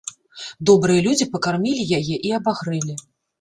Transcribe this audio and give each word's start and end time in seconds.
Добрыя 0.69 1.03
людзі 1.07 1.27
пакармілі 1.35 1.85
яе 1.99 2.15
і 2.31 2.33
абагрэлі. 2.39 2.99